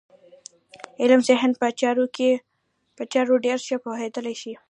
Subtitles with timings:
[1.01, 1.51] علم ذهن
[2.97, 4.53] په چارو ډېر ښه پوهېدلی شي.